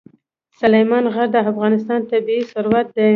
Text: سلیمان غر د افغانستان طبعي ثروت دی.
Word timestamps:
سلیمان 0.59 1.05
غر 1.13 1.27
د 1.33 1.37
افغانستان 1.51 1.99
طبعي 2.11 2.39
ثروت 2.51 2.87
دی. 2.97 3.09